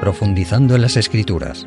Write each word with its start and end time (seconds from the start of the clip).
profundizando 0.00 0.74
en 0.74 0.82
las 0.82 0.96
escrituras. 0.96 1.66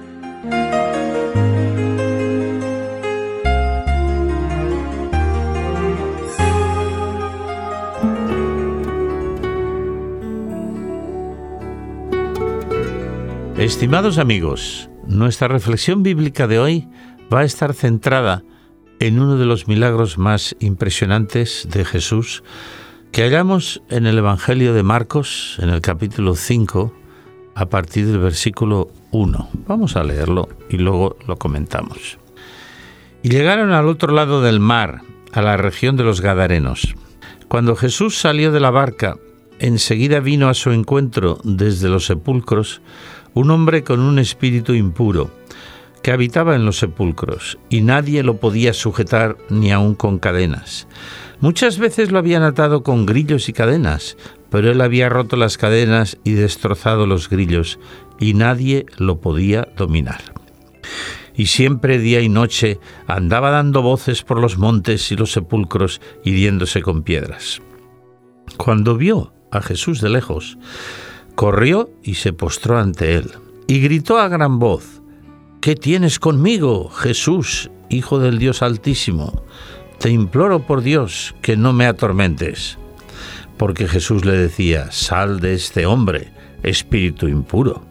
Estimados 13.57 14.17
amigos, 14.17 14.89
nuestra 15.07 15.47
reflexión 15.47 16.03
bíblica 16.03 16.47
de 16.47 16.59
hoy 16.59 16.89
va 17.33 17.41
a 17.41 17.45
estar 17.45 17.73
centrada 17.73 18.43
en 18.99 19.19
uno 19.19 19.37
de 19.37 19.45
los 19.45 19.67
milagros 19.67 20.17
más 20.17 20.55
impresionantes 20.59 21.67
de 21.71 21.85
Jesús 21.85 22.43
que 23.13 23.21
hallamos 23.21 23.81
en 23.89 24.07
el 24.07 24.17
Evangelio 24.17 24.73
de 24.73 24.83
Marcos, 24.83 25.57
en 25.61 25.69
el 25.69 25.81
capítulo 25.81 26.35
5, 26.35 26.93
a 27.55 27.67
partir 27.67 28.07
del 28.07 28.19
versículo 28.19 28.89
1. 29.11 29.49
Vamos 29.67 29.95
a 29.95 30.03
leerlo 30.03 30.49
y 30.69 30.77
luego 30.77 31.17
lo 31.27 31.37
comentamos. 31.37 32.17
Y 33.21 33.29
llegaron 33.29 33.71
al 33.71 33.87
otro 33.87 34.13
lado 34.13 34.41
del 34.41 34.59
mar, 34.59 35.01
a 35.31 35.41
la 35.41 35.57
región 35.57 35.95
de 35.95 36.03
los 36.03 36.21
Gadarenos. 36.21 36.95
Cuando 37.47 37.75
Jesús 37.75 38.17
salió 38.17 38.51
de 38.51 38.59
la 38.59 38.71
barca, 38.71 39.17
enseguida 39.59 40.19
vino 40.19 40.49
a 40.49 40.53
su 40.53 40.71
encuentro 40.71 41.39
desde 41.43 41.89
los 41.89 42.05
sepulcros 42.05 42.81
un 43.33 43.49
hombre 43.49 43.83
con 43.83 43.99
un 43.99 44.19
espíritu 44.19 44.73
impuro, 44.73 45.31
que 46.03 46.11
habitaba 46.11 46.55
en 46.55 46.65
los 46.65 46.77
sepulcros, 46.77 47.57
y 47.69 47.81
nadie 47.81 48.21
lo 48.23 48.37
podía 48.37 48.73
sujetar 48.73 49.37
ni 49.49 49.71
aun 49.71 49.95
con 49.95 50.19
cadenas. 50.19 50.87
Muchas 51.39 51.79
veces 51.79 52.11
lo 52.11 52.19
habían 52.19 52.43
atado 52.43 52.83
con 52.83 53.05
grillos 53.05 53.49
y 53.49 53.53
cadenas, 53.53 54.17
pero 54.49 54.69
él 54.69 54.81
había 54.81 55.09
roto 55.09 55.35
las 55.37 55.57
cadenas 55.57 56.17
y 56.23 56.33
destrozado 56.33 57.07
los 57.07 57.29
grillos, 57.29 57.79
y 58.19 58.33
nadie 58.33 58.85
lo 58.97 59.19
podía 59.19 59.67
dominar. 59.77 60.21
Y 61.35 61.47
siempre 61.47 61.97
día 61.97 62.21
y 62.21 62.29
noche 62.29 62.79
andaba 63.07 63.49
dando 63.49 63.81
voces 63.81 64.23
por 64.23 64.39
los 64.39 64.57
montes 64.57 65.11
y 65.11 65.15
los 65.15 65.31
sepulcros, 65.31 66.01
hiriéndose 66.23 66.81
con 66.81 67.03
piedras. 67.03 67.61
Cuando 68.57 68.97
vio 68.97 69.33
a 69.51 69.61
Jesús 69.61 70.01
de 70.01 70.09
lejos, 70.09 70.57
corrió 71.35 71.89
y 72.03 72.15
se 72.15 72.33
postró 72.33 72.77
ante 72.77 73.15
él, 73.15 73.31
y 73.67 73.79
gritó 73.79 74.19
a 74.19 74.27
gran 74.27 74.59
voz, 74.59 75.01
¿Qué 75.63 75.77
tienes 75.77 76.19
conmigo, 76.19 76.89
Jesús, 76.89 77.71
Hijo 77.87 78.19
del 78.19 78.37
Dios 78.37 78.61
Altísimo? 78.61 79.45
Te 79.97 80.09
imploro 80.09 80.67
por 80.67 80.81
Dios 80.81 81.35
que 81.41 81.55
no 81.55 81.71
me 81.71 81.85
atormentes. 81.85 82.77
Porque 83.55 83.87
Jesús 83.87 84.25
le 84.25 84.33
decía, 84.33 84.91
sal 84.91 85.39
de 85.39 85.53
este 85.53 85.85
hombre, 85.85 86.33
espíritu 86.63 87.29
impuro. 87.29 87.81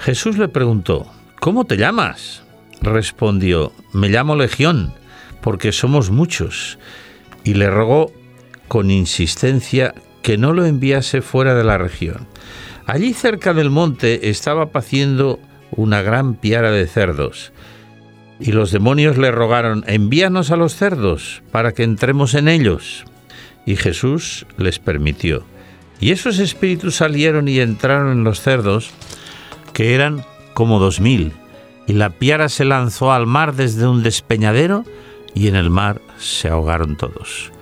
Jesús 0.00 0.36
le 0.36 0.48
preguntó, 0.48 1.06
¿cómo 1.40 1.64
te 1.64 1.78
llamas? 1.78 2.42
Respondió, 2.82 3.72
me 3.94 4.10
llamo 4.10 4.36
Legión, 4.36 4.92
porque 5.40 5.72
somos 5.72 6.10
muchos. 6.10 6.78
Y 7.42 7.54
le 7.54 7.70
rogó 7.70 8.12
con 8.68 8.90
insistencia 8.90 9.94
que 10.20 10.36
no 10.36 10.52
lo 10.52 10.66
enviase 10.66 11.22
fuera 11.22 11.54
de 11.54 11.64
la 11.64 11.78
región. 11.78 12.28
Allí 12.84 13.14
cerca 13.14 13.54
del 13.54 13.70
monte 13.70 14.28
estaba 14.28 14.72
paciendo 14.72 15.40
una 15.70 16.02
gran 16.02 16.34
piara 16.34 16.70
de 16.70 16.86
cerdos. 16.86 17.52
Y 18.38 18.52
los 18.52 18.70
demonios 18.70 19.16
le 19.16 19.30
rogaron, 19.30 19.84
envíanos 19.86 20.50
a 20.50 20.56
los 20.56 20.76
cerdos 20.76 21.42
para 21.50 21.72
que 21.72 21.82
entremos 21.82 22.34
en 22.34 22.48
ellos. 22.48 23.04
Y 23.64 23.76
Jesús 23.76 24.46
les 24.58 24.78
permitió. 24.78 25.44
Y 26.00 26.10
esos 26.10 26.38
espíritus 26.38 26.96
salieron 26.96 27.48
y 27.48 27.60
entraron 27.60 28.12
en 28.12 28.24
los 28.24 28.40
cerdos, 28.40 28.90
que 29.72 29.94
eran 29.94 30.24
como 30.54 30.78
dos 30.78 31.00
mil. 31.00 31.32
Y 31.86 31.94
la 31.94 32.10
piara 32.10 32.48
se 32.48 32.64
lanzó 32.64 33.12
al 33.12 33.26
mar 33.26 33.54
desde 33.54 33.86
un 33.86 34.02
despeñadero, 34.02 34.84
y 35.34 35.48
en 35.48 35.56
el 35.56 35.70
mar 35.70 36.00
se 36.18 36.48
ahogaron 36.48 36.96
todos. 36.96 37.52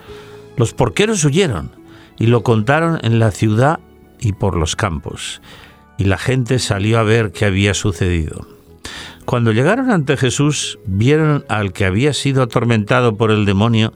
Los 0.56 0.72
porqueros 0.72 1.24
huyeron 1.24 1.72
y 2.18 2.26
lo 2.26 2.42
contaron 2.42 3.00
en 3.02 3.18
la 3.18 3.32
ciudad 3.32 3.80
y 4.20 4.32
por 4.32 4.56
los 4.56 4.76
campos, 4.76 5.42
y 5.98 6.04
la 6.04 6.18
gente 6.18 6.58
salió 6.58 6.98
a 6.98 7.02
ver 7.02 7.32
qué 7.32 7.44
había 7.44 7.74
sucedido. 7.74 8.46
Cuando 9.24 9.52
llegaron 9.52 9.90
ante 9.90 10.16
Jesús, 10.16 10.78
vieron 10.84 11.44
al 11.48 11.72
que 11.72 11.86
había 11.86 12.12
sido 12.12 12.42
atormentado 12.42 13.16
por 13.16 13.30
el 13.30 13.46
demonio 13.46 13.92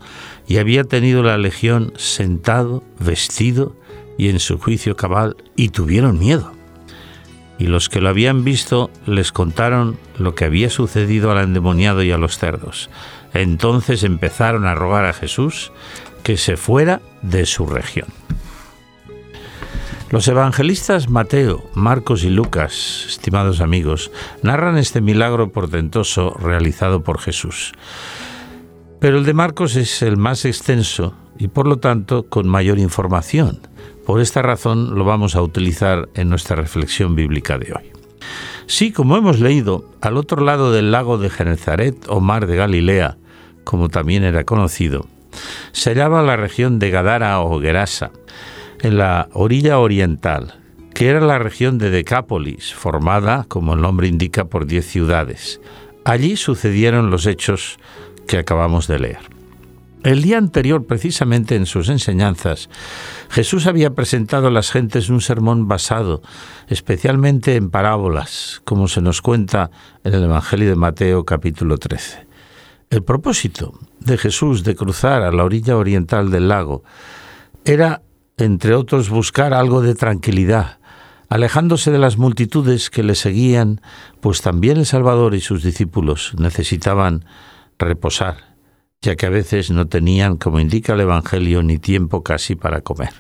y 0.47 0.57
había 0.57 0.85
tenido 0.85 1.23
la 1.23 1.37
legión 1.37 1.93
sentado, 1.97 2.83
vestido 2.99 3.77
y 4.17 4.31
en 4.31 4.41
su 4.41 4.59
juicio 4.59 4.97
cabal, 4.97 5.37
y 5.55 5.69
tuvieron 5.69 6.19
miedo. 6.19 6.53
Y 7.59 7.67
los 7.67 7.89
que 7.89 8.01
lo 8.01 8.09
habían 8.09 8.43
visto 8.43 8.91
les 9.05 9.33
contaron 9.33 9.99
lo 10.19 10.35
que 10.35 10.45
había 10.45 10.71
sucedido 10.71 11.31
al 11.31 11.45
endemoniado 11.45 12.03
y 12.03 12.11
a 12.11 12.19
los 12.19 12.39
cerdos. 12.39 12.89
Entonces 13.35 14.05
empezaron 14.05 14.65
a 14.67 14.75
rogar 14.75 15.05
a 15.05 15.13
Jesús 15.13 15.73
que 16.23 16.37
se 16.37 16.57
fuera 16.57 17.01
de 17.23 17.47
su 17.47 17.67
región. 17.67 18.09
Los 20.11 20.27
evangelistas 20.27 21.11
Mateo, 21.11 21.63
Marcos 21.75 22.25
y 22.25 22.31
Lucas, 22.31 23.05
estimados 23.09 23.61
amigos, 23.61 24.11
narran 24.43 24.79
este 24.79 25.03
milagro 25.03 25.53
portentoso 25.53 26.31
realizado 26.41 27.03
por 27.03 27.19
Jesús. 27.19 27.75
Pero 29.01 29.19
el 29.19 29.27
de 29.27 29.35
Marcos 29.35 29.77
es 29.77 30.01
el 30.01 30.17
más 30.17 30.47
extenso 30.47 31.15
y 31.39 31.49
por 31.49 31.67
lo 31.67 31.77
tanto 31.77 32.23
con 32.23 32.49
mayor 32.49 32.79
información. 32.79 33.61
Por 34.07 34.23
esta 34.23 34.41
razón 34.41 34.95
lo 34.95 35.05
vamos 35.05 35.37
a 35.37 35.43
utilizar 35.43 36.09
en 36.15 36.31
nuestra 36.31 36.57
reflexión 36.57 37.15
bíblica 37.15 37.59
de 37.59 37.75
hoy. 37.75 37.93
Sí, 38.67 38.93
como 38.93 39.15
hemos 39.15 39.41
leído, 39.41 39.93
al 40.01 40.17
otro 40.17 40.43
lado 40.43 40.73
del 40.73 40.91
lago 40.91 41.19
de 41.19 41.29
Genezaret 41.29 42.07
o 42.09 42.21
mar 42.21 42.47
de 42.47 42.57
Galilea, 42.57 43.19
como 43.63 43.91
también 43.91 44.25
era 44.25 44.45
conocido, 44.45 45.07
se 45.73 45.91
hallaba 45.91 46.23
la 46.23 46.39
región 46.39 46.79
de 46.79 46.89
Gadara 46.89 47.41
o 47.41 47.61
Gerasa, 47.61 48.11
en 48.81 48.99
la 48.99 49.29
orilla 49.33 49.79
oriental, 49.79 50.55
que 50.95 51.09
era 51.09 51.21
la 51.21 51.39
región 51.39 51.79
de 51.79 51.91
Decápolis, 51.91 52.75
formada, 52.75 53.45
como 53.49 53.75
el 53.75 53.81
nombre 53.81 54.09
indica, 54.09 54.47
por 54.47 54.67
diez 54.67 54.87
ciudades. 54.87 55.61
Allí 56.05 56.37
sucedieron 56.37 57.11
los 57.11 57.27
hechos 57.27 57.79
que 58.27 58.39
acabamos 58.39 58.87
de 58.87 58.99
leer. 58.99 59.39
El 60.05 60.23
día 60.23 60.39
anterior, 60.39 60.87
precisamente 60.87 61.57
en 61.57 61.67
sus 61.67 61.89
enseñanzas, 61.89 62.71
Jesús 63.31 63.67
había 63.67 63.95
presentado 63.95 64.47
a 64.47 64.51
las 64.53 64.71
gentes 64.71 65.09
un 65.09 65.21
sermón 65.21 65.67
basado 65.67 66.23
especialmente 66.69 67.57
en 67.57 67.71
parábolas, 67.71 68.63
como 68.65 68.87
se 68.87 69.01
nos 69.01 69.21
cuenta 69.23 69.71
en 70.05 70.15
el 70.15 70.25
Evangelio 70.25 70.69
de 70.69 70.77
Mateo 70.77 71.25
capítulo 71.25 71.79
13. 71.79 72.29
El 72.91 73.03
propósito 73.03 73.79
de 73.99 74.17
Jesús 74.17 74.63
de 74.63 74.77
cruzar 74.77 75.23
a 75.23 75.33
la 75.33 75.45
orilla 75.45 75.77
oriental 75.77 76.31
del 76.31 76.49
lago 76.49 76.85
era 77.65 78.03
entre 78.39 78.75
otros, 78.75 79.11
buscar 79.11 79.55
algo 79.55 79.83
de 79.83 79.95
tranquilidad, 79.95 80.79
alejándose 81.29 81.91
de 81.91 81.99
las 81.99 82.17
multitudes 82.17 82.91
que 82.91 83.03
le 83.03 83.15
seguían, 83.15 83.81
pues 84.21 84.41
también 84.41 84.79
el 84.79 84.87
Salvador 84.87 85.35
y 85.35 85.41
sus 85.41 85.63
discípulos 85.63 86.35
necesitaban 86.39 87.25
reposar, 87.79 88.57
ya 89.03 89.17
que 89.17 89.27
a 89.27 89.31
veces 89.31 89.71
no 89.71 89.87
tenían, 89.87 90.37
como 90.37 90.61
indica 90.61 90.95
el 90.95 91.01
Evangelio, 91.01 91.63
ni 91.63 91.79
tiempo 91.79 92.23
casi 92.23 92.55
para 92.55 92.81
comer. 92.81 93.11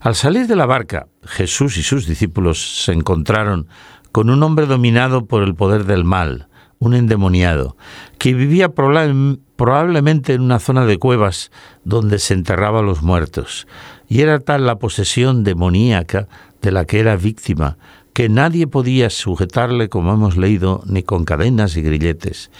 Al 0.00 0.14
salir 0.14 0.46
de 0.46 0.56
la 0.56 0.66
barca, 0.66 1.08
Jesús 1.24 1.76
y 1.76 1.82
sus 1.82 2.06
discípulos 2.06 2.84
se 2.84 2.92
encontraron 2.92 3.66
con 4.12 4.30
un 4.30 4.42
hombre 4.42 4.66
dominado 4.66 5.26
por 5.26 5.42
el 5.42 5.54
poder 5.54 5.84
del 5.84 6.04
mal, 6.04 6.47
un 6.78 6.94
endemoniado, 6.94 7.76
que 8.18 8.34
vivía 8.34 8.70
probablemente 8.70 10.34
en 10.34 10.42
una 10.42 10.58
zona 10.58 10.86
de 10.86 10.98
cuevas 10.98 11.50
donde 11.84 12.18
se 12.18 12.34
enterraba 12.34 12.80
a 12.80 12.84
los 12.84 13.02
muertos, 13.02 13.66
y 14.08 14.20
era 14.20 14.38
tal 14.38 14.66
la 14.66 14.78
posesión 14.78 15.44
demoníaca 15.44 16.28
de 16.62 16.72
la 16.72 16.84
que 16.84 17.00
era 17.00 17.16
víctima, 17.16 17.78
que 18.12 18.28
nadie 18.28 18.66
podía 18.66 19.10
sujetarle, 19.10 19.88
como 19.88 20.12
hemos 20.12 20.36
leído, 20.36 20.82
ni 20.86 21.02
con 21.02 21.24
cadenas 21.24 21.76
y 21.76 21.82
grilletes, 21.82 22.50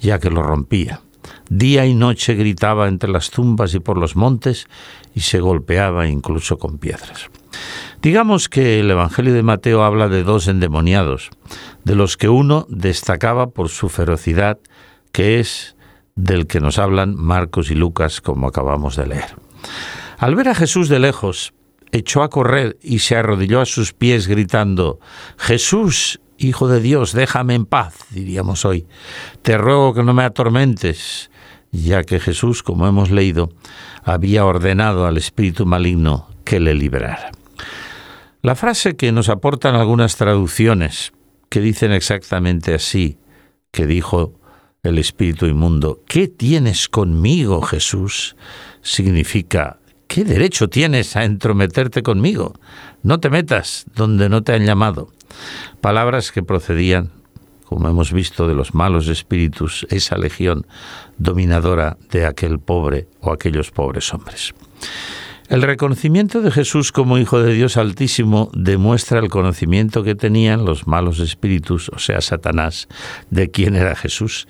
ya 0.00 0.18
que 0.18 0.30
lo 0.30 0.42
rompía. 0.42 1.00
Día 1.48 1.86
y 1.86 1.94
noche 1.94 2.34
gritaba 2.34 2.88
entre 2.88 3.10
las 3.10 3.30
tumbas 3.30 3.74
y 3.74 3.80
por 3.80 3.98
los 3.98 4.16
montes 4.16 4.66
y 5.14 5.20
se 5.20 5.40
golpeaba 5.40 6.08
incluso 6.08 6.58
con 6.58 6.78
piedras. 6.78 7.30
Digamos 8.00 8.48
que 8.48 8.80
el 8.80 8.90
Evangelio 8.90 9.32
de 9.32 9.42
Mateo 9.42 9.84
habla 9.84 10.08
de 10.08 10.24
dos 10.24 10.48
endemoniados, 10.48 11.30
de 11.84 11.94
los 11.94 12.16
que 12.16 12.28
uno 12.28 12.66
destacaba 12.68 13.50
por 13.50 13.68
su 13.68 13.88
ferocidad, 13.88 14.58
que 15.12 15.38
es 15.38 15.76
del 16.14 16.46
que 16.46 16.60
nos 16.60 16.78
hablan 16.78 17.14
Marcos 17.14 17.70
y 17.70 17.74
Lucas, 17.74 18.20
como 18.20 18.48
acabamos 18.48 18.96
de 18.96 19.06
leer. 19.06 19.36
Al 20.18 20.34
ver 20.34 20.48
a 20.48 20.54
Jesús 20.54 20.88
de 20.88 20.98
lejos, 20.98 21.52
echó 21.92 22.22
a 22.22 22.30
correr 22.30 22.78
y 22.82 23.00
se 23.00 23.16
arrodilló 23.16 23.60
a 23.60 23.66
sus 23.66 23.92
pies 23.92 24.26
gritando, 24.26 24.98
Jesús, 25.36 26.20
Hijo 26.42 26.66
de 26.68 26.80
Dios, 26.80 27.12
déjame 27.12 27.54
en 27.54 27.66
paz, 27.66 27.94
diríamos 28.10 28.64
hoy. 28.64 28.86
Te 29.42 29.56
ruego 29.56 29.94
que 29.94 30.02
no 30.02 30.12
me 30.12 30.24
atormentes, 30.24 31.30
ya 31.70 32.02
que 32.02 32.18
Jesús, 32.18 32.62
como 32.62 32.86
hemos 32.88 33.10
leído, 33.10 33.50
había 34.02 34.44
ordenado 34.44 35.06
al 35.06 35.16
espíritu 35.16 35.66
maligno 35.66 36.28
que 36.44 36.58
le 36.58 36.74
liberara. 36.74 37.30
La 38.42 38.56
frase 38.56 38.96
que 38.96 39.12
nos 39.12 39.28
aportan 39.28 39.76
algunas 39.76 40.16
traducciones, 40.16 41.12
que 41.48 41.60
dicen 41.60 41.92
exactamente 41.92 42.74
así, 42.74 43.18
que 43.70 43.86
dijo 43.86 44.34
el 44.82 44.98
espíritu 44.98 45.46
inmundo, 45.46 46.00
¿qué 46.08 46.26
tienes 46.26 46.88
conmigo, 46.88 47.62
Jesús? 47.62 48.34
significa, 48.82 49.78
¿qué 50.12 50.24
derecho 50.24 50.68
tienes 50.68 51.16
a 51.16 51.24
entrometerte 51.24 52.02
conmigo? 52.02 52.52
No 53.02 53.18
te 53.18 53.30
metas 53.30 53.86
donde 53.94 54.28
no 54.28 54.42
te 54.42 54.52
han 54.52 54.66
llamado. 54.66 55.08
Palabras 55.80 56.32
que 56.32 56.42
procedían, 56.42 57.10
como 57.64 57.88
hemos 57.88 58.12
visto, 58.12 58.46
de 58.46 58.54
los 58.54 58.74
malos 58.74 59.08
espíritus, 59.08 59.86
esa 59.88 60.18
legión 60.18 60.66
dominadora 61.16 61.96
de 62.10 62.26
aquel 62.26 62.58
pobre 62.58 63.06
o 63.20 63.32
aquellos 63.32 63.70
pobres 63.70 64.12
hombres. 64.12 64.52
El 65.48 65.62
reconocimiento 65.62 66.42
de 66.42 66.50
Jesús 66.50 66.92
como 66.92 67.16
Hijo 67.16 67.42
de 67.42 67.54
Dios 67.54 67.78
Altísimo 67.78 68.50
demuestra 68.52 69.18
el 69.18 69.30
conocimiento 69.30 70.02
que 70.02 70.14
tenían 70.14 70.66
los 70.66 70.86
malos 70.86 71.20
espíritus, 71.20 71.88
o 71.88 71.98
sea, 71.98 72.20
Satanás, 72.20 72.86
de 73.30 73.50
quién 73.50 73.76
era 73.76 73.96
Jesús. 73.96 74.46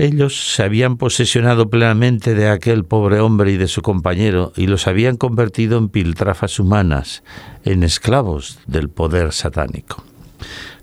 Ellos 0.00 0.54
se 0.54 0.62
habían 0.62 0.96
posesionado 0.96 1.70
plenamente 1.70 2.36
de 2.36 2.48
aquel 2.48 2.84
pobre 2.84 3.18
hombre 3.18 3.50
y 3.50 3.56
de 3.56 3.66
su 3.66 3.82
compañero 3.82 4.52
y 4.54 4.68
los 4.68 4.86
habían 4.86 5.16
convertido 5.16 5.76
en 5.76 5.88
piltrafas 5.88 6.60
humanas, 6.60 7.24
en 7.64 7.82
esclavos 7.82 8.60
del 8.68 8.90
poder 8.90 9.32
satánico. 9.32 10.04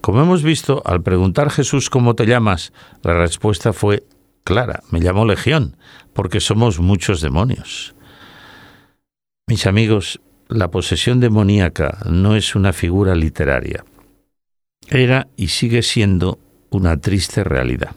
Como 0.02 0.22
hemos 0.22 0.44
visto, 0.44 0.84
al 0.86 1.02
preguntar 1.02 1.50
Jesús 1.50 1.90
cómo 1.90 2.16
te 2.16 2.26
llamas, 2.26 2.74
la 3.04 3.14
respuesta 3.14 3.72
fue 3.72 4.04
clara, 4.44 4.84
me 4.92 5.00
llamo 5.00 5.24
Legión, 5.24 5.78
porque 6.12 6.42
somos 6.42 6.80
muchos 6.82 7.22
demonios. 7.22 7.96
Mis 9.48 9.66
amigos, 9.66 10.20
la 10.50 10.72
posesión 10.72 11.22
demoníaca 11.22 12.00
no 12.06 12.36
es 12.36 12.54
una 12.54 12.74
figura 12.74 13.16
literaria. 13.16 13.86
Era 14.90 15.30
y 15.38 15.48
sigue 15.48 15.84
siendo 15.84 16.38
una 16.70 16.98
triste 17.00 17.46
realidad. 17.46 17.96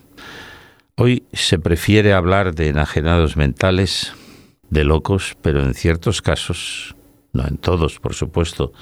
Hoy 1.00 1.22
se 1.32 1.60
prefiere 1.60 2.12
hablar 2.12 2.56
de 2.56 2.70
enajenados 2.70 3.36
mentales, 3.36 4.14
de 4.68 4.82
locos, 4.82 5.36
pero 5.42 5.62
en 5.62 5.74
ciertos 5.74 6.22
casos, 6.22 6.96
no 7.32 7.46
en 7.46 7.56
todos, 7.56 8.00
por 8.00 8.14
supuesto, 8.14 8.72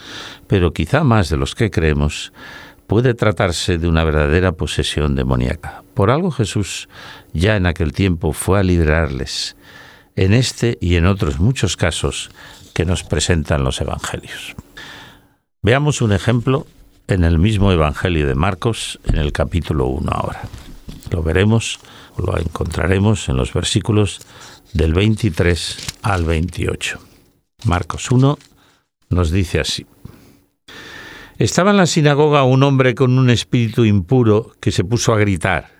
pero 0.47 0.73
quizá 0.73 1.05
más 1.05 1.29
de 1.29 1.37
los 1.37 1.55
que 1.55 1.71
creemos, 1.71 2.33
puede 2.87 3.13
tratarse 3.13 3.77
de 3.77 3.87
una 3.87 4.03
verdadera 4.03 4.53
posesión 4.53 5.15
demoníaca. 5.15 5.85
Por 5.93 6.11
algo 6.11 6.31
Jesús 6.31 6.89
ya 7.35 7.55
en 7.55 7.67
aquel 7.67 7.93
tiempo 7.93 8.33
fue 8.33 8.61
a 8.61 8.63
liderarles. 8.63 9.55
En 10.15 10.33
este 10.33 10.79
y 10.81 10.97
en 10.97 11.05
otros 11.05 11.39
muchos 11.39 11.77
casos 11.77 12.31
que 12.73 12.87
nos 12.87 13.03
presentan 13.03 13.63
los 13.63 13.79
evangelios. 13.83 14.57
Veamos 15.61 16.01
un 16.01 16.15
ejemplo 16.15 16.67
en 17.09 17.25
el 17.25 17.39
mismo 17.39 17.73
evangelio 17.73 18.27
de 18.27 18.35
Marcos, 18.35 19.01
en 19.05 19.17
el 19.17 19.33
capítulo 19.33 19.85
1 19.89 20.11
ahora. 20.11 20.41
Lo 21.11 21.23
veremos, 21.23 21.79
lo 22.19 22.39
encontraremos 22.39 23.29
en 23.29 23.37
los 23.37 23.53
versículos 23.53 24.21
del 24.73 24.95
23 24.95 25.99
al 26.03 26.25
28. 26.25 26.99
Marcos 27.65 28.11
1 28.11 28.39
nos 29.11 29.31
dice 29.31 29.61
así. 29.61 29.87
Estaba 31.39 31.71
en 31.71 31.77
la 31.77 31.87
sinagoga 31.87 32.45
un 32.45 32.63
hombre 32.63 32.95
con 32.95 33.19
un 33.19 33.31
espíritu 33.31 33.85
impuro 33.85 34.53
que 34.61 34.73
se 34.73 34.85
puso 34.85 35.13
a 35.13 35.19
gritar. 35.19 35.71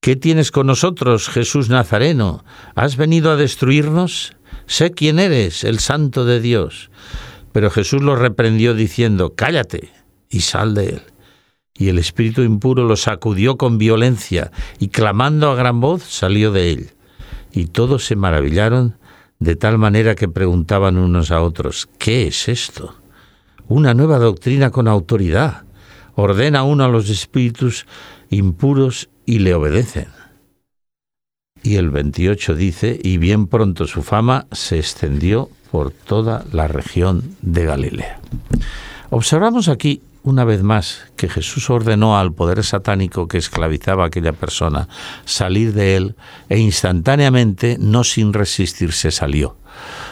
¿Qué 0.00 0.16
tienes 0.16 0.50
con 0.50 0.66
nosotros, 0.66 1.28
Jesús 1.28 1.68
Nazareno? 1.68 2.44
¿Has 2.74 2.96
venido 2.96 3.30
a 3.30 3.36
destruirnos? 3.36 4.34
sé 4.66 4.92
quién 4.92 5.18
eres, 5.18 5.64
el 5.64 5.78
santo 5.78 6.24
de 6.24 6.40
Dios. 6.40 6.90
Pero 7.52 7.70
Jesús 7.70 8.02
lo 8.02 8.16
reprendió 8.16 8.74
diciendo, 8.74 9.34
cállate 9.34 9.90
y 10.28 10.40
sal 10.40 10.74
de 10.74 10.86
él. 10.86 11.02
Y 11.76 11.88
el 11.88 11.98
espíritu 11.98 12.42
impuro 12.42 12.84
lo 12.84 12.96
sacudió 12.96 13.56
con 13.56 13.78
violencia 13.78 14.52
y 14.78 14.88
clamando 14.88 15.50
a 15.50 15.56
gran 15.56 15.80
voz 15.80 16.02
salió 16.04 16.52
de 16.52 16.70
él. 16.70 16.90
Y 17.52 17.66
todos 17.66 18.04
se 18.04 18.16
maravillaron 18.16 18.96
de 19.38 19.56
tal 19.56 19.78
manera 19.78 20.14
que 20.14 20.28
preguntaban 20.28 20.96
unos 20.96 21.30
a 21.30 21.42
otros, 21.42 21.88
¿qué 21.98 22.28
es 22.28 22.48
esto? 22.48 22.94
Una 23.66 23.94
nueva 23.94 24.18
doctrina 24.18 24.70
con 24.70 24.88
autoridad. 24.88 25.64
Ordena 26.14 26.62
uno 26.62 26.84
a 26.84 26.88
los 26.88 27.10
espíritus 27.10 27.86
impuros 28.30 29.08
y 29.26 29.40
le 29.40 29.54
obedecen 29.54 30.06
y 31.64 31.76
el 31.76 31.90
28 31.90 32.54
dice, 32.54 33.00
y 33.02 33.16
bien 33.16 33.46
pronto 33.46 33.86
su 33.86 34.02
fama 34.02 34.46
se 34.52 34.78
extendió 34.78 35.48
por 35.72 35.90
toda 35.90 36.44
la 36.52 36.68
región 36.68 37.36
de 37.40 37.64
Galilea. 37.64 38.20
Observamos 39.08 39.68
aquí 39.68 40.02
una 40.24 40.44
vez 40.44 40.62
más 40.62 41.04
que 41.16 41.28
Jesús 41.28 41.68
ordenó 41.68 42.18
al 42.18 42.32
poder 42.32 42.64
satánico 42.64 43.28
que 43.28 43.38
esclavizaba 43.38 44.04
a 44.04 44.06
aquella 44.06 44.32
persona 44.32 44.88
salir 45.26 45.74
de 45.74 45.96
él 45.96 46.16
e 46.48 46.58
instantáneamente, 46.58 47.76
no 47.78 48.04
sin 48.04 48.32
resistirse, 48.32 49.10
salió. 49.10 49.56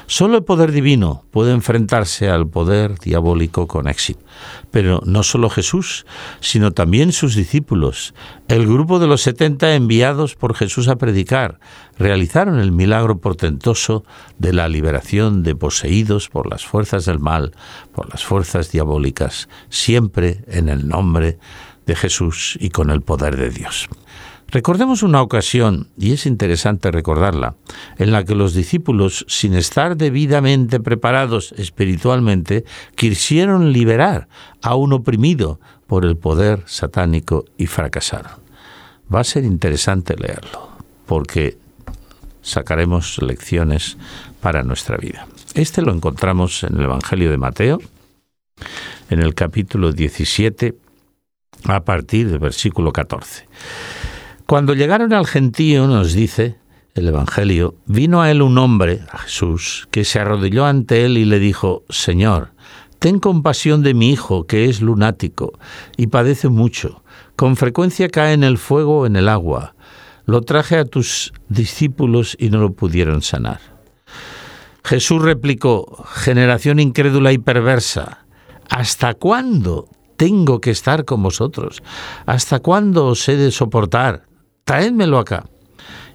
Solo 0.06 0.36
el 0.36 0.44
poder 0.44 0.72
divino 0.72 1.24
puede 1.30 1.52
enfrentarse 1.52 2.28
al 2.28 2.46
poder 2.46 2.98
diabólico 2.98 3.66
con 3.66 3.88
éxito. 3.88 4.20
Pero 4.70 5.00
no 5.06 5.22
solo 5.22 5.48
Jesús, 5.48 6.06
sino 6.40 6.72
también 6.72 7.12
sus 7.12 7.34
discípulos, 7.34 8.14
el 8.48 8.66
grupo 8.66 8.98
de 8.98 9.06
los 9.06 9.22
setenta 9.22 9.74
enviados 9.74 10.34
por 10.34 10.54
Jesús 10.54 10.88
a 10.88 10.96
predicar, 10.96 11.60
realizaron 11.98 12.58
el 12.58 12.72
milagro 12.72 13.18
portentoso 13.18 14.04
de 14.38 14.52
la 14.52 14.68
liberación 14.68 15.42
de 15.42 15.54
poseídos 15.54 16.28
por 16.28 16.50
las 16.50 16.64
fuerzas 16.64 17.04
del 17.04 17.18
mal, 17.18 17.52
por 17.94 18.10
las 18.10 18.24
fuerzas 18.24 18.70
diabólicas, 18.70 19.48
siempre 19.68 20.44
en 20.46 20.68
el 20.68 20.88
nombre 20.88 21.38
de 21.86 21.96
Jesús 21.96 22.56
y 22.60 22.70
con 22.70 22.90
el 22.90 23.02
poder 23.02 23.36
de 23.36 23.50
Dios. 23.50 23.88
Recordemos 24.52 25.02
una 25.02 25.22
ocasión, 25.22 25.88
y 25.96 26.12
es 26.12 26.26
interesante 26.26 26.90
recordarla, 26.90 27.54
en 27.96 28.12
la 28.12 28.22
que 28.24 28.34
los 28.34 28.52
discípulos, 28.52 29.24
sin 29.26 29.54
estar 29.54 29.96
debidamente 29.96 30.78
preparados 30.78 31.54
espiritualmente, 31.56 32.66
quisieron 32.94 33.72
liberar 33.72 34.28
a 34.60 34.74
un 34.74 34.92
oprimido 34.92 35.58
por 35.86 36.04
el 36.04 36.18
poder 36.18 36.64
satánico 36.66 37.46
y 37.56 37.64
fracasaron. 37.64 38.32
Va 39.12 39.20
a 39.20 39.24
ser 39.24 39.44
interesante 39.44 40.16
leerlo, 40.16 40.68
porque 41.06 41.56
sacaremos 42.42 43.22
lecciones 43.22 43.96
para 44.42 44.62
nuestra 44.62 44.98
vida. 44.98 45.26
Este 45.54 45.80
lo 45.80 45.94
encontramos 45.94 46.62
en 46.62 46.76
el 46.76 46.82
Evangelio 46.82 47.30
de 47.30 47.38
Mateo, 47.38 47.80
en 49.08 49.22
el 49.22 49.34
capítulo 49.34 49.92
17, 49.92 50.74
a 51.64 51.84
partir 51.84 52.28
del 52.28 52.38
versículo 52.38 52.92
14. 52.92 53.46
Cuando 54.52 54.74
llegaron 54.74 55.14
al 55.14 55.26
gentío, 55.26 55.86
nos 55.86 56.12
dice 56.12 56.58
el 56.92 57.08
Evangelio, 57.08 57.76
vino 57.86 58.20
a 58.20 58.30
él 58.30 58.42
un 58.42 58.58
hombre, 58.58 59.00
a 59.10 59.16
Jesús, 59.16 59.88
que 59.90 60.04
se 60.04 60.20
arrodilló 60.20 60.66
ante 60.66 61.06
él 61.06 61.16
y 61.16 61.24
le 61.24 61.38
dijo, 61.38 61.84
Señor, 61.88 62.52
ten 62.98 63.18
compasión 63.18 63.82
de 63.82 63.94
mi 63.94 64.10
hijo, 64.10 64.46
que 64.46 64.66
es 64.66 64.82
lunático 64.82 65.58
y 65.96 66.08
padece 66.08 66.50
mucho. 66.50 67.02
Con 67.34 67.56
frecuencia 67.56 68.10
cae 68.10 68.34
en 68.34 68.44
el 68.44 68.58
fuego 68.58 68.98
o 68.98 69.06
en 69.06 69.16
el 69.16 69.30
agua. 69.30 69.74
Lo 70.26 70.42
traje 70.42 70.76
a 70.76 70.84
tus 70.84 71.32
discípulos 71.48 72.36
y 72.38 72.50
no 72.50 72.58
lo 72.58 72.74
pudieron 72.74 73.22
sanar. 73.22 73.60
Jesús 74.84 75.22
replicó, 75.22 76.04
generación 76.12 76.78
incrédula 76.78 77.32
y 77.32 77.38
perversa, 77.38 78.26
¿hasta 78.68 79.14
cuándo 79.14 79.88
tengo 80.18 80.60
que 80.60 80.72
estar 80.72 81.06
con 81.06 81.22
vosotros? 81.22 81.82
¿Hasta 82.26 82.60
cuándo 82.60 83.06
os 83.06 83.26
he 83.30 83.36
de 83.36 83.50
soportar? 83.50 84.30
Traédmelo 84.64 85.18
acá. 85.18 85.44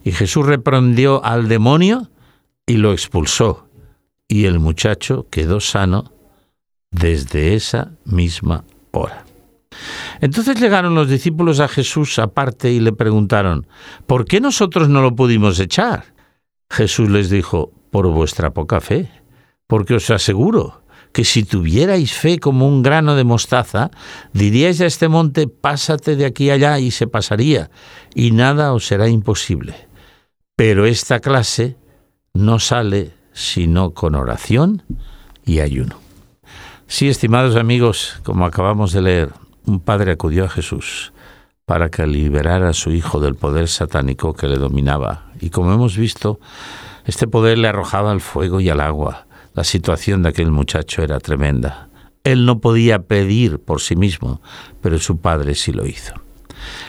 Y 0.04 0.12
Jesús 0.12 0.46
reprendió 0.46 1.24
al 1.24 1.48
demonio 1.48 2.10
y 2.66 2.78
lo 2.78 2.92
expulsó. 2.92 3.68
Y 4.28 4.46
el 4.46 4.60
muchacho 4.60 5.28
quedó 5.30 5.60
sano 5.60 6.12
desde 6.92 7.56
esa 7.56 7.92
misma 8.06 8.64
hora. 8.92 9.26
Entonces 10.22 10.60
llegaron 10.60 10.96
los 10.96 11.10
discípulos 11.10 11.60
a 11.60 11.68
Jesús 11.68 12.18
aparte 12.20 12.72
y 12.72 12.80
le 12.80 12.94
preguntaron, 12.94 13.68
¿por 14.06 14.26
qué 14.26 14.40
nosotros 14.42 14.90
no 14.90 15.02
lo 15.02 15.16
pudimos 15.16 15.60
echar? 15.60 16.06
Jesús 16.70 17.10
les 17.10 17.30
dijo, 17.30 17.72
por 17.92 18.08
vuestra 18.08 18.52
poca 18.52 18.82
fe, 18.82 19.10
porque 19.68 19.96
os 19.96 20.10
aseguro 20.10 20.82
que 21.18 21.26
si 21.26 21.42
tuvierais 21.42 22.14
fe 22.14 22.38
como 22.38 22.68
un 22.68 22.84
grano 22.84 23.16
de 23.16 23.24
mostaza, 23.24 23.90
diríais 24.34 24.82
a 24.82 24.86
este 24.86 25.10
monte, 25.10 25.48
pásate 25.48 26.16
de 26.16 26.26
aquí 26.26 26.52
allá 26.52 26.78
y 26.78 26.92
se 26.92 27.08
pasaría, 27.08 27.72
y 28.14 28.30
nada 28.30 28.72
os 28.72 28.86
será 28.86 29.10
imposible. 29.10 29.74
Pero 30.56 30.86
esta 30.86 31.20
clase 31.20 31.76
no 32.36 32.60
sale 32.60 33.14
sino 33.34 33.96
con 33.96 34.14
oración 34.14 34.84
y 35.44 35.60
ayuno. 35.60 35.98
Sí, 36.86 37.10
estimados 37.10 37.56
amigos, 37.56 38.22
como 38.22 38.46
acabamos 38.46 38.92
de 38.92 39.02
leer, 39.02 39.34
un 39.66 39.80
padre 39.80 40.12
acudió 40.12 40.46
a 40.46 40.50
Jesús 40.50 41.14
para 41.66 41.90
que 41.90 42.06
liberara 42.06 42.70
a 42.70 42.74
su 42.74 42.92
hijo 42.92 43.20
del 43.20 43.34
poder 43.34 43.70
satánico 43.70 44.36
que 44.36 44.46
le 44.46 44.58
dominaba. 44.58 45.32
Y 45.42 45.50
como 45.50 45.74
hemos 45.74 45.98
visto, 45.98 46.40
este 47.06 47.26
poder 47.26 47.58
le 47.58 47.70
arrojaba 47.70 48.12
al 48.12 48.22
fuego 48.22 48.62
y 48.62 48.70
al 48.70 48.82
agua, 48.82 49.27
la 49.58 49.64
situación 49.64 50.22
de 50.22 50.30
aquel 50.30 50.52
muchacho 50.52 51.02
era 51.02 51.20
tremenda. 51.20 51.90
Él 52.24 52.46
no 52.46 52.62
podía 52.62 53.00
pedir 53.00 53.58
por 53.58 53.82
sí 53.82 53.96
mismo, 53.96 54.40
pero 54.82 55.00
su 55.00 55.18
Padre 55.18 55.56
sí 55.56 55.74
lo 55.74 55.88
hizo. 55.88 56.14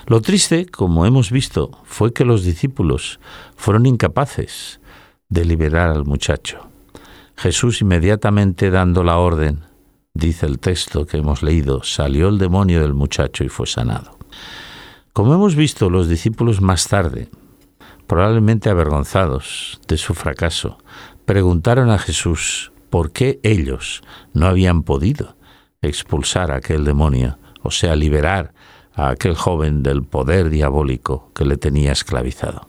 Lo 0.07 0.21
triste, 0.21 0.67
como 0.67 1.07
hemos 1.07 1.31
visto, 1.31 1.71
fue 1.85 2.13
que 2.13 2.27
los 2.27 2.45
discípulos 2.45 3.21
fueron 3.57 3.87
incapaces 3.87 4.83
de 5.31 5.47
liberar 5.47 5.89
al 5.89 6.05
muchacho. 6.05 6.69
Jesús 7.37 7.81
inmediatamente 7.81 8.69
dando 8.69 9.03
la 9.03 9.17
orden, 9.17 9.61
dice 10.13 10.45
el 10.45 10.59
texto 10.59 11.07
que 11.07 11.17
hemos 11.17 11.43
leído, 11.43 11.83
salió 11.85 12.29
el 12.29 12.37
demonio 12.37 12.83
del 12.83 12.93
muchacho 12.93 13.45
y 13.45 13.49
fue 13.49 13.67
sanado. 13.67 14.19
Como 15.15 15.33
hemos 15.33 15.57
visto, 15.57 15.89
los 15.89 16.07
discípulos 16.07 16.61
más 16.61 16.87
tarde, 16.87 17.31
probablemente 18.09 18.71
avergonzados 18.71 19.81
de 19.87 19.99
su 19.99 20.15
fracaso, 20.15 20.79
preguntaron 21.27 21.91
a 21.91 21.99
Jesús 21.99 22.73
por 22.91 23.13
qué 23.13 23.39
ellos 23.45 24.03
no 24.33 24.47
habían 24.47 24.83
podido 24.83 25.37
expulsar 25.83 26.51
a 26.51 26.57
aquel 26.57 26.85
demonio, 26.85 27.39
o 27.63 27.71
sea, 27.71 27.95
liberar 27.95 28.53
a 28.95 29.11
aquel 29.11 29.37
joven 29.37 29.83
del 29.83 30.03
poder 30.03 30.51
diabólico 30.51 31.31
que 31.35 31.45
le 31.45 31.57
tenía 31.57 31.93
esclavizado. 31.93 32.67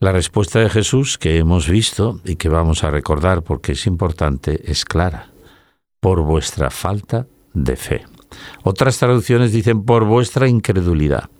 La 0.00 0.10
respuesta 0.10 0.58
de 0.58 0.68
Jesús 0.68 1.16
que 1.16 1.38
hemos 1.38 1.68
visto 1.68 2.20
y 2.24 2.34
que 2.34 2.48
vamos 2.48 2.82
a 2.82 2.90
recordar 2.90 3.42
porque 3.42 3.72
es 3.72 3.86
importante 3.86 4.60
es 4.70 4.84
clara, 4.84 5.30
por 6.00 6.22
vuestra 6.22 6.70
falta 6.70 7.28
de 7.54 7.76
fe. 7.76 8.04
Otras 8.64 8.98
traducciones 8.98 9.52
dicen 9.52 9.84
por 9.84 10.04
vuestra 10.04 10.48
incredulidad. 10.48 11.30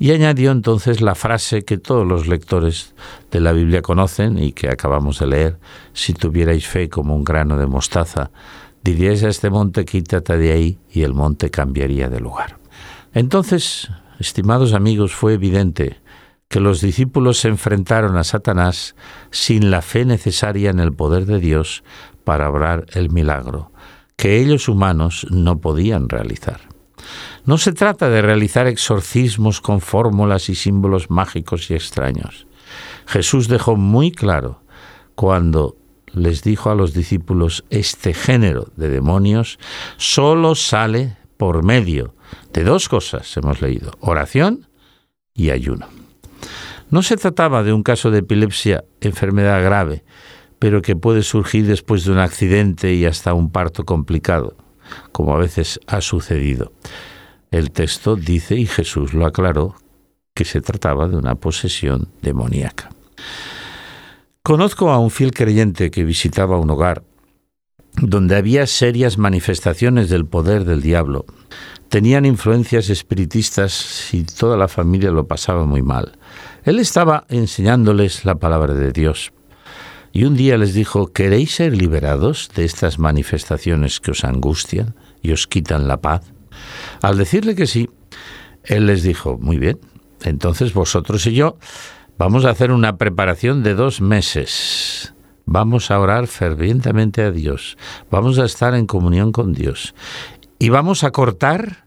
Y 0.00 0.12
añadió 0.12 0.50
entonces 0.50 1.02
la 1.02 1.14
frase 1.14 1.66
que 1.66 1.76
todos 1.76 2.06
los 2.06 2.26
lectores 2.26 2.94
de 3.30 3.38
la 3.38 3.52
Biblia 3.52 3.82
conocen 3.82 4.38
y 4.38 4.52
que 4.52 4.70
acabamos 4.70 5.18
de 5.18 5.26
leer, 5.26 5.58
si 5.92 6.14
tuvierais 6.14 6.66
fe 6.66 6.88
como 6.88 7.14
un 7.14 7.22
grano 7.22 7.58
de 7.58 7.66
mostaza, 7.66 8.30
diríais 8.82 9.22
a 9.24 9.28
este 9.28 9.50
monte 9.50 9.84
quítate 9.84 10.38
de 10.38 10.52
ahí 10.52 10.78
y 10.90 11.02
el 11.02 11.12
monte 11.12 11.50
cambiaría 11.50 12.08
de 12.08 12.18
lugar. 12.18 12.58
Entonces, 13.12 13.90
estimados 14.18 14.72
amigos, 14.72 15.12
fue 15.12 15.34
evidente 15.34 16.00
que 16.48 16.60
los 16.60 16.80
discípulos 16.80 17.38
se 17.38 17.48
enfrentaron 17.48 18.16
a 18.16 18.24
Satanás 18.24 18.96
sin 19.30 19.70
la 19.70 19.82
fe 19.82 20.06
necesaria 20.06 20.70
en 20.70 20.80
el 20.80 20.94
poder 20.94 21.26
de 21.26 21.40
Dios 21.40 21.84
para 22.24 22.48
obrar 22.48 22.86
el 22.94 23.10
milagro, 23.10 23.70
que 24.16 24.40
ellos 24.40 24.66
humanos 24.66 25.26
no 25.28 25.60
podían 25.60 26.08
realizar. 26.08 26.70
No 27.50 27.58
se 27.58 27.72
trata 27.72 28.08
de 28.08 28.22
realizar 28.22 28.68
exorcismos 28.68 29.60
con 29.60 29.80
fórmulas 29.80 30.48
y 30.48 30.54
símbolos 30.54 31.10
mágicos 31.10 31.68
y 31.68 31.74
extraños. 31.74 32.46
Jesús 33.06 33.48
dejó 33.48 33.74
muy 33.74 34.12
claro 34.12 34.62
cuando 35.16 35.76
les 36.12 36.44
dijo 36.44 36.70
a 36.70 36.76
los 36.76 36.94
discípulos, 36.94 37.64
este 37.68 38.14
género 38.14 38.68
de 38.76 38.88
demonios 38.88 39.58
solo 39.96 40.54
sale 40.54 41.16
por 41.38 41.64
medio 41.64 42.14
de 42.52 42.62
dos 42.62 42.88
cosas, 42.88 43.36
hemos 43.36 43.60
leído, 43.60 43.90
oración 43.98 44.68
y 45.34 45.50
ayuno. 45.50 45.88
No 46.88 47.02
se 47.02 47.16
trataba 47.16 47.64
de 47.64 47.72
un 47.72 47.82
caso 47.82 48.12
de 48.12 48.20
epilepsia, 48.20 48.84
enfermedad 49.00 49.60
grave, 49.64 50.04
pero 50.60 50.82
que 50.82 50.94
puede 50.94 51.24
surgir 51.24 51.66
después 51.66 52.04
de 52.04 52.12
un 52.12 52.18
accidente 52.18 52.94
y 52.94 53.06
hasta 53.06 53.34
un 53.34 53.50
parto 53.50 53.84
complicado, 53.84 54.56
como 55.10 55.34
a 55.34 55.38
veces 55.38 55.80
ha 55.88 56.00
sucedido. 56.00 56.70
El 57.50 57.72
texto 57.72 58.16
dice, 58.16 58.56
y 58.56 58.66
Jesús 58.66 59.12
lo 59.12 59.26
aclaró, 59.26 59.74
que 60.34 60.44
se 60.44 60.60
trataba 60.60 61.08
de 61.08 61.16
una 61.16 61.34
posesión 61.34 62.08
demoníaca. 62.22 62.90
Conozco 64.42 64.90
a 64.90 64.98
un 64.98 65.10
fiel 65.10 65.32
creyente 65.32 65.90
que 65.90 66.04
visitaba 66.04 66.58
un 66.58 66.70
hogar 66.70 67.02
donde 68.00 68.36
había 68.36 68.66
serias 68.66 69.18
manifestaciones 69.18 70.08
del 70.08 70.26
poder 70.26 70.64
del 70.64 70.80
diablo. 70.80 71.26
Tenían 71.88 72.24
influencias 72.24 72.88
espiritistas 72.88 74.14
y 74.14 74.22
toda 74.22 74.56
la 74.56 74.68
familia 74.68 75.10
lo 75.10 75.26
pasaba 75.26 75.66
muy 75.66 75.82
mal. 75.82 76.18
Él 76.64 76.78
estaba 76.78 77.26
enseñándoles 77.28 78.24
la 78.24 78.36
palabra 78.36 78.74
de 78.74 78.92
Dios. 78.92 79.32
Y 80.12 80.24
un 80.24 80.36
día 80.36 80.56
les 80.56 80.72
dijo, 80.72 81.12
¿queréis 81.12 81.56
ser 81.56 81.76
liberados 81.76 82.50
de 82.54 82.64
estas 82.64 82.98
manifestaciones 82.98 84.00
que 84.00 84.12
os 84.12 84.24
angustian 84.24 84.94
y 85.22 85.32
os 85.32 85.46
quitan 85.46 85.88
la 85.88 86.00
paz? 86.00 86.32
Al 87.02 87.18
decirle 87.18 87.54
que 87.54 87.66
sí, 87.66 87.88
él 88.64 88.86
les 88.86 89.02
dijo, 89.02 89.38
muy 89.38 89.58
bien, 89.58 89.78
entonces 90.22 90.74
vosotros 90.74 91.26
y 91.26 91.32
yo 91.32 91.56
vamos 92.18 92.44
a 92.44 92.50
hacer 92.50 92.72
una 92.72 92.96
preparación 92.96 93.62
de 93.62 93.74
dos 93.74 94.00
meses. 94.00 95.14
Vamos 95.46 95.90
a 95.90 95.98
orar 95.98 96.26
fervientemente 96.26 97.22
a 97.22 97.30
Dios, 97.30 97.76
vamos 98.10 98.38
a 98.38 98.44
estar 98.44 98.74
en 98.74 98.86
comunión 98.86 99.32
con 99.32 99.52
Dios. 99.52 99.94
Y 100.58 100.68
vamos 100.68 101.02
a 101.04 101.10
cortar 101.10 101.86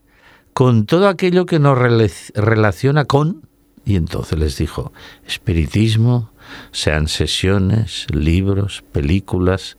con 0.53 0.85
todo 0.85 1.07
aquello 1.07 1.45
que 1.45 1.59
nos 1.59 1.77
relaciona 1.77 3.05
con, 3.05 3.47
y 3.85 3.95
entonces 3.95 4.37
les 4.37 4.57
dijo, 4.57 4.91
espiritismo, 5.25 6.31
sean 6.71 7.07
sesiones, 7.07 8.07
libros, 8.11 8.83
películas, 8.91 9.77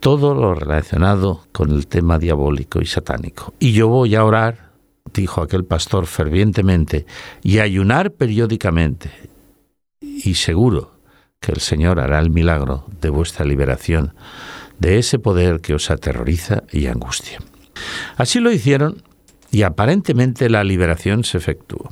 todo 0.00 0.34
lo 0.34 0.54
relacionado 0.54 1.46
con 1.52 1.70
el 1.70 1.86
tema 1.86 2.18
diabólico 2.18 2.80
y 2.80 2.86
satánico. 2.86 3.54
Y 3.58 3.72
yo 3.72 3.88
voy 3.88 4.14
a 4.14 4.24
orar, 4.24 4.70
dijo 5.12 5.42
aquel 5.42 5.64
pastor 5.64 6.06
fervientemente, 6.06 7.06
y 7.42 7.58
ayunar 7.58 8.12
periódicamente. 8.12 9.10
Y 10.00 10.34
seguro 10.34 10.92
que 11.40 11.52
el 11.52 11.60
Señor 11.60 12.00
hará 12.00 12.18
el 12.18 12.30
milagro 12.30 12.86
de 13.00 13.10
vuestra 13.10 13.44
liberación 13.44 14.14
de 14.78 14.98
ese 14.98 15.18
poder 15.18 15.60
que 15.60 15.74
os 15.74 15.90
aterroriza 15.90 16.64
y 16.70 16.86
angustia. 16.86 17.38
Así 18.16 18.40
lo 18.40 18.50
hicieron 18.52 19.02
y 19.50 19.62
aparentemente 19.62 20.50
la 20.50 20.64
liberación 20.64 21.24
se 21.24 21.38
efectuó. 21.38 21.90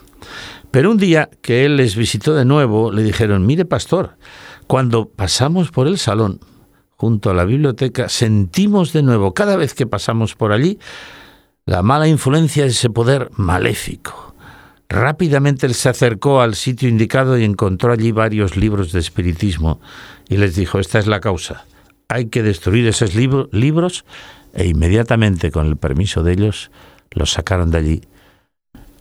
Pero 0.71 0.91
un 0.91 0.99
día 0.99 1.31
que 1.41 1.65
él 1.65 1.77
les 1.77 1.97
visitó 1.97 2.35
de 2.35 2.45
nuevo, 2.45 2.91
le 2.91 3.03
dijeron, 3.03 3.47
mire 3.47 3.65
pastor, 3.65 4.17
cuando 4.67 5.09
pasamos 5.09 5.71
por 5.71 5.87
el 5.87 5.99
salón, 5.99 6.41
junto 6.97 7.31
a 7.31 7.35
la 7.35 7.45
biblioteca, 7.45 8.09
sentimos 8.09 8.93
de 8.93 9.03
nuevo, 9.03 9.35
cada 9.35 9.57
vez 9.57 9.75
que 9.75 9.87
pasamos 9.87 10.35
por 10.35 10.53
allí, 10.53 10.79
la 11.67 11.83
mala 11.83 12.09
influencia 12.09 12.65
de 12.65 12.71
ese 12.71 12.91
poder 12.91 13.31
maléfico. 13.37 14.35
Rápidamente 14.89 15.67
él 15.67 15.75
se 15.75 15.89
acercó 15.89 16.41
al 16.41 16.55
sitio 16.55 16.89
indicado 16.89 17.39
y 17.39 17.45
encontró 17.45 17.93
allí 17.93 18.13
varios 18.13 18.57
libros 18.57 18.93
de 18.93 19.01
espiritismo 19.01 19.81
y 20.29 20.37
les 20.37 20.55
dijo, 20.57 20.79
esta 20.79 20.99
es 20.99 21.07
la 21.07 21.21
causa, 21.21 21.65
hay 22.09 22.27
que 22.27 22.43
destruir 22.43 22.87
esos 22.87 23.15
libros 23.15 24.05
e 24.53 24.67
inmediatamente, 24.67 25.51
con 25.51 25.67
el 25.67 25.77
permiso 25.77 26.23
de 26.23 26.33
ellos, 26.33 26.71
los 27.11 27.33
sacaron 27.33 27.71
de 27.71 27.79
allí 27.79 28.01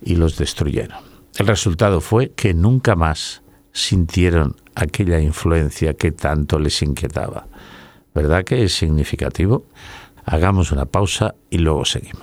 y 0.02 0.16
los 0.16 0.36
destruyeron. 0.36 0.98
El 1.36 1.46
resultado 1.46 2.00
fue 2.00 2.32
que 2.32 2.54
nunca 2.54 2.96
más 2.96 3.42
sintieron 3.72 4.56
aquella 4.74 5.20
influencia 5.20 5.94
que 5.94 6.12
tanto 6.12 6.58
les 6.58 6.82
inquietaba. 6.82 7.46
¿Verdad 8.14 8.44
que 8.44 8.62
es 8.62 8.74
significativo? 8.74 9.64
Hagamos 10.24 10.70
una 10.72 10.86
pausa 10.86 11.34
y 11.50 11.58
luego 11.58 11.84
seguimos. 11.84 12.22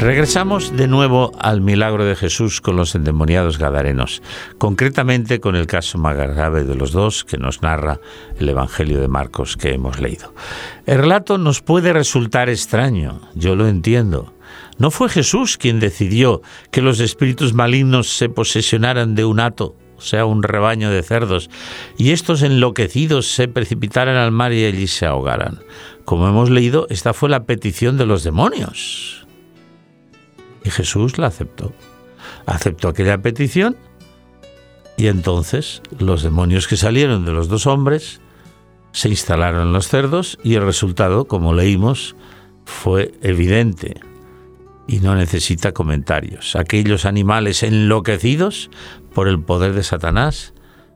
Regresamos 0.00 0.74
de 0.74 0.88
nuevo 0.88 1.30
al 1.38 1.60
milagro 1.60 2.06
de 2.06 2.16
Jesús 2.16 2.62
con 2.62 2.74
los 2.74 2.94
endemoniados 2.94 3.58
gadarenos, 3.58 4.22
concretamente 4.56 5.40
con 5.40 5.56
el 5.56 5.66
caso 5.66 5.98
más 5.98 6.16
grave 6.16 6.64
de 6.64 6.74
los 6.74 6.92
dos 6.92 7.22
que 7.22 7.36
nos 7.36 7.60
narra 7.60 8.00
el 8.38 8.48
Evangelio 8.48 8.98
de 8.98 9.08
Marcos 9.08 9.58
que 9.58 9.74
hemos 9.74 10.00
leído. 10.00 10.32
El 10.86 11.00
relato 11.00 11.36
nos 11.36 11.60
puede 11.60 11.92
resultar 11.92 12.48
extraño, 12.48 13.20
yo 13.34 13.54
lo 13.56 13.68
entiendo. 13.68 14.32
No 14.78 14.90
fue 14.90 15.10
Jesús 15.10 15.58
quien 15.58 15.80
decidió 15.80 16.40
que 16.70 16.80
los 16.80 16.98
espíritus 17.00 17.52
malignos 17.52 18.08
se 18.08 18.30
posesionaran 18.30 19.14
de 19.14 19.26
un 19.26 19.38
hato, 19.38 19.76
o 19.98 20.00
sea, 20.00 20.24
un 20.24 20.42
rebaño 20.42 20.90
de 20.90 21.02
cerdos, 21.02 21.50
y 21.98 22.12
estos 22.12 22.40
enloquecidos 22.40 23.26
se 23.26 23.48
precipitaran 23.48 24.16
al 24.16 24.32
mar 24.32 24.54
y 24.54 24.64
allí 24.64 24.86
se 24.86 25.04
ahogaran. 25.04 25.60
Como 26.06 26.26
hemos 26.26 26.48
leído, 26.48 26.86
esta 26.88 27.12
fue 27.12 27.28
la 27.28 27.44
petición 27.44 27.98
de 27.98 28.06
los 28.06 28.24
demonios. 28.24 29.19
Y 30.64 30.70
Jesús 30.70 31.18
la 31.18 31.28
aceptó. 31.28 31.72
Aceptó 32.46 32.88
aquella 32.88 33.18
petición 33.18 33.76
y 34.96 35.06
entonces 35.06 35.80
los 35.98 36.22
demonios 36.22 36.68
que 36.68 36.76
salieron 36.76 37.24
de 37.24 37.32
los 37.32 37.48
dos 37.48 37.66
hombres 37.66 38.20
se 38.92 39.08
instalaron 39.08 39.68
en 39.68 39.72
los 39.72 39.88
cerdos 39.88 40.38
y 40.42 40.56
el 40.56 40.62
resultado, 40.62 41.26
como 41.26 41.54
leímos, 41.54 42.16
fue 42.64 43.12
evidente. 43.22 44.00
y 44.86 44.98
no 44.98 45.14
necesita 45.14 45.70
comentarios. 45.70 46.56
Aquellos 46.56 47.04
animales 47.04 47.62
enloquecidos 47.62 48.70
por 49.14 49.28
el 49.28 49.40
poder 49.40 49.72
de 49.72 49.84
Satanás 49.84 50.52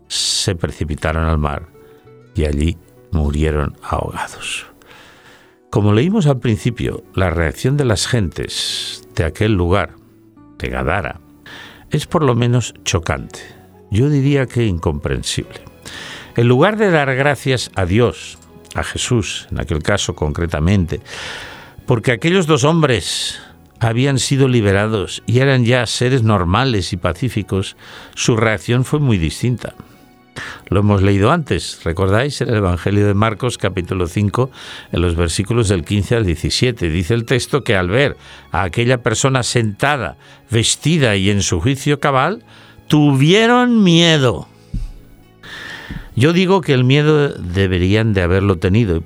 se 0.09 0.57
precipitaron 0.57 1.27
al 1.27 1.39
mar 1.39 1.69
y 2.35 2.45
allí 2.45 2.77
murieron 3.13 3.77
ahogados. 3.83 4.67
Como 5.75 5.93
leímos 5.93 6.29
al 6.29 6.39
principio, 6.39 7.03
la 7.17 7.31
reacción 7.31 7.77
de 7.77 7.85
las 7.85 8.07
gentes 8.07 9.03
de 9.17 9.25
aquel 9.25 9.55
lugar, 9.55 9.97
de 10.57 10.69
Gadara, 10.69 11.19
es 11.91 12.07
por 12.07 12.23
lo 12.23 12.37
menos 12.37 12.75
chocante. 12.85 13.41
Yo 13.91 14.09
diría 14.09 14.47
que 14.47 14.67
incomprensible. 14.67 15.63
En 16.37 16.47
lugar 16.47 16.77
de 16.77 16.93
dar 16.93 17.13
gracias 17.17 17.73
a 17.75 17.87
Dios, 17.87 18.39
a 18.77 18.85
Jesús, 18.85 19.49
en 19.51 19.59
aquel 19.59 19.83
caso 19.83 20.15
concretamente, 20.15 21.01
porque 21.87 22.13
aquellos 22.13 22.47
dos 22.47 22.63
hombres 22.63 23.41
habían 23.81 24.21
sido 24.21 24.47
liberados 24.47 25.25
y 25.27 25.41
eran 25.41 25.65
ya 25.65 25.87
seres 25.87 26.23
normales 26.23 26.93
y 26.93 26.99
pacíficos, 26.99 27.77
su 28.15 28.37
reacción 28.37 28.85
fue 28.85 29.01
muy 29.01 29.19
distinta. 29.19 29.75
Lo 30.69 30.81
hemos 30.81 31.03
leído 31.03 31.31
antes, 31.31 31.81
recordáis, 31.85 32.41
en 32.41 32.49
el 32.49 32.57
Evangelio 32.57 33.07
de 33.07 33.15
Marcos 33.15 33.59
capítulo 33.59 34.07
5, 34.07 34.51
en 34.93 35.03
los 35.03 35.17
versículos 35.17 35.69
del 35.69 35.85
15 35.85 36.17
al 36.17 36.27
17. 36.27 36.89
Dice 36.89 37.15
el 37.15 37.25
texto 37.25 37.63
que 37.63 37.77
al 37.77 37.89
ver 37.89 38.17
a 38.51 38.63
aquella 38.63 39.03
persona 39.03 39.43
sentada, 39.43 40.17
vestida 40.51 41.17
y 41.17 41.31
en 41.31 41.43
su 41.43 41.61
juicio 41.61 42.01
cabal, 42.01 42.43
tuvieron 42.89 43.83
miedo. 43.83 44.49
Yo 46.17 46.33
digo 46.33 46.61
que 46.61 46.75
el 46.75 46.85
miedo 46.85 47.29
deberían 47.29 48.13
de 48.13 48.23
haberlo 48.23 48.59
tenido 48.59 48.97
y 48.97 49.05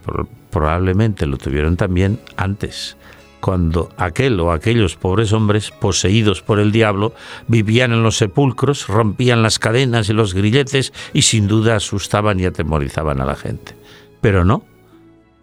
probablemente 0.50 1.26
lo 1.26 1.38
tuvieron 1.38 1.76
también 1.76 2.20
antes 2.36 2.96
cuando 3.40 3.90
aquel 3.96 4.40
o 4.40 4.52
aquellos 4.52 4.96
pobres 4.96 5.32
hombres, 5.32 5.70
poseídos 5.70 6.42
por 6.42 6.58
el 6.58 6.72
diablo, 6.72 7.12
vivían 7.46 7.92
en 7.92 8.02
los 8.02 8.16
sepulcros, 8.16 8.88
rompían 8.88 9.42
las 9.42 9.58
cadenas 9.58 10.08
y 10.08 10.12
los 10.12 10.34
grilletes 10.34 10.92
y 11.12 11.22
sin 11.22 11.48
duda 11.48 11.76
asustaban 11.76 12.40
y 12.40 12.46
atemorizaban 12.46 13.20
a 13.20 13.24
la 13.24 13.36
gente. 13.36 13.76
Pero 14.20 14.44
no, 14.44 14.64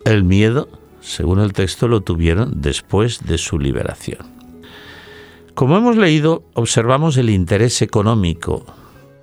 el 0.03 0.23
miedo, 0.23 0.67
según 1.01 1.39
el 1.39 1.53
texto, 1.53 1.87
lo 1.87 2.01
tuvieron 2.01 2.61
después 2.61 3.25
de 3.25 3.37
su 3.37 3.59
liberación. 3.59 4.35
Como 5.53 5.77
hemos 5.77 5.95
leído, 5.95 6.43
observamos 6.53 7.15
el 7.15 7.29
interés 7.29 7.81
económico, 7.81 8.65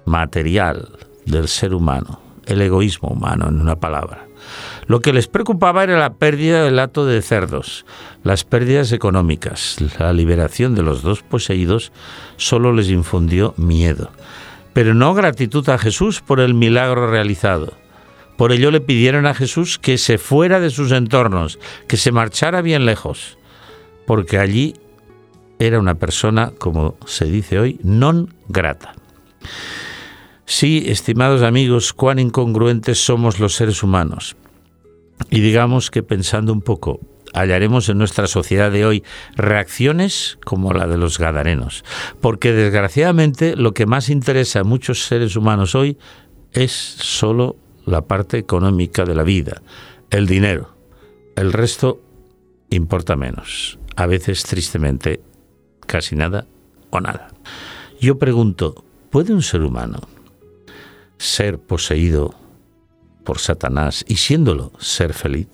material 0.07 0.89
del 1.27 1.47
ser 1.47 1.75
humano, 1.75 2.21
el 2.47 2.63
egoísmo 2.63 3.11
humano, 3.11 3.49
en 3.49 3.61
una 3.61 3.77
palabra. 3.77 4.27
Lo 4.87 5.01
que 5.01 5.13
les 5.13 5.29
preocupaba 5.29 5.85
era 5.85 5.99
la 5.99 6.15
pérdida 6.15 6.65
del 6.65 6.79
hato 6.79 7.07
de 7.07 7.23
cerdos, 7.23 7.87
las 8.25 8.45
pérdidas 8.45 8.93
económicas. 8.93 9.77
La 9.99 10.13
liberación 10.13 10.75
de 10.75 10.83
los 10.83 11.03
dos 11.03 11.23
poseídos 11.23 11.93
solo 12.37 12.73
les 12.73 12.89
infundió 12.91 13.55
miedo, 13.57 14.11
pero 14.73 14.95
no 14.95 15.15
gratitud 15.15 15.69
a 15.69 15.79
Jesús 15.79 16.21
por 16.21 16.41
el 16.41 16.55
milagro 16.55 17.11
realizado. 17.11 17.75
Por 18.37 18.51
ello 18.51 18.71
le 18.71 18.81
pidieron 18.81 19.27
a 19.27 19.35
Jesús 19.35 19.79
que 19.79 19.99
se 19.99 20.19
fuera 20.19 20.59
de 20.59 20.71
sus 20.71 20.91
entornos, 20.91 21.59
que 21.87 21.97
se 21.97 22.11
marchara 22.11 22.61
bien 22.61 22.85
lejos, 22.85 23.39
porque 24.07 24.39
allí 24.39 24.75
era 25.59 25.79
una 25.79 25.95
persona, 25.95 26.53
como 26.59 26.97
se 27.07 27.27
dice 27.27 27.61
hoy, 27.61 27.79
non 27.85 28.35
grata. 28.49 28.95
Sí, 30.45 30.85
estimados 30.89 31.43
amigos, 31.43 31.93
cuán 31.93 32.19
incongruentes 32.19 32.99
somos 32.99 33.39
los 33.39 33.55
seres 33.55 33.83
humanos. 33.83 34.37
Y 35.31 35.41
digamos 35.41 35.91
que 35.91 36.03
pensando 36.03 36.53
un 36.53 36.63
poco, 36.63 37.01
hallaremos 37.33 37.89
en 37.89 37.99
nuestra 37.99 38.27
sociedad 38.27 38.71
de 38.71 38.85
hoy 38.85 39.05
reacciones 39.35 40.39
como 40.45 40.73
la 40.73 40.87
de 40.87 40.99
los 40.99 41.19
gadarenos. 41.19 41.85
Porque 42.21 42.53
desgraciadamente 42.53 43.57
lo 43.57 43.73
que 43.73 43.87
más 43.87 44.09
interesa 44.09 44.61
a 44.61 44.65
muchos 44.65 45.05
seres 45.05 45.37
humanos 45.37 45.75
hoy 45.75 45.99
es 46.53 46.73
solo 46.73 47.57
la 47.85 48.03
parte 48.03 48.39
económica 48.39 49.05
de 49.05 49.15
la 49.15 49.23
vida, 49.23 49.63
el 50.11 50.27
dinero. 50.27 50.77
El 51.37 51.53
resto 51.53 52.01
importa 52.71 53.17
menos. 53.17 53.79
A 53.97 54.07
veces, 54.07 54.43
tristemente, 54.45 55.21
casi 55.87 56.17
nada 56.17 56.47
o 56.91 57.01
nada. 57.01 57.29
Yo 58.01 58.19
pregunto, 58.19 58.85
¿puede 59.11 59.33
un 59.33 59.43
ser 59.43 59.63
humano 59.63 60.01
ser 61.19 61.59
poseído 61.59 62.35
por 63.25 63.39
Satanás 63.39 64.05
y 64.09 64.17
siéndolo 64.17 64.73
ser 64.79 65.15
feliz, 65.15 65.49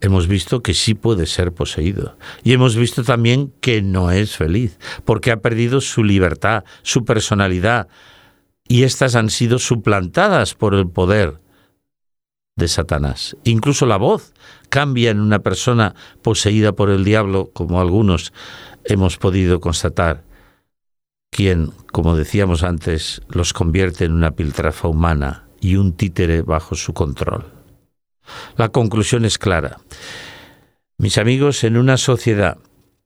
hemos 0.00 0.26
visto 0.26 0.62
que 0.62 0.74
sí 0.74 0.94
puede 0.94 1.26
ser 1.26 1.52
poseído. 1.52 2.16
Y 2.42 2.52
hemos 2.52 2.76
visto 2.76 3.04
también 3.04 3.52
que 3.60 3.82
no 3.82 4.10
es 4.10 4.36
feliz, 4.36 4.78
porque 5.04 5.30
ha 5.30 5.40
perdido 5.40 5.80
su 5.80 6.04
libertad, 6.04 6.64
su 6.82 7.04
personalidad, 7.04 7.88
y 8.66 8.84
éstas 8.84 9.14
han 9.16 9.30
sido 9.30 9.58
suplantadas 9.58 10.54
por 10.54 10.74
el 10.74 10.88
poder 10.88 11.40
de 12.56 12.68
Satanás. 12.68 13.36
Incluso 13.44 13.86
la 13.86 13.96
voz 13.96 14.32
cambia 14.68 15.10
en 15.10 15.20
una 15.20 15.40
persona 15.40 15.94
poseída 16.22 16.72
por 16.72 16.90
el 16.90 17.04
diablo, 17.04 17.50
como 17.52 17.80
algunos 17.80 18.32
hemos 18.84 19.16
podido 19.16 19.60
constatar, 19.60 20.24
quien, 21.30 21.72
como 21.92 22.16
decíamos 22.16 22.62
antes, 22.62 23.22
los 23.28 23.52
convierte 23.52 24.04
en 24.04 24.12
una 24.12 24.32
piltrafa 24.32 24.88
humana 24.88 25.49
y 25.60 25.76
un 25.76 25.92
títere 25.92 26.42
bajo 26.42 26.74
su 26.74 26.92
control. 26.92 27.46
La 28.56 28.70
conclusión 28.70 29.24
es 29.24 29.38
clara. 29.38 29.78
Mis 30.98 31.18
amigos, 31.18 31.64
en 31.64 31.76
una 31.76 31.96
sociedad 31.96 32.58